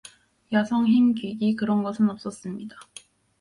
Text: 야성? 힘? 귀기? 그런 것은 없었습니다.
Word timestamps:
야성? 0.51 0.87
힘? 0.87 1.13
귀기? 1.13 1.55
그런 1.55 1.83
것은 1.83 2.09
없었습니다. 2.09 2.75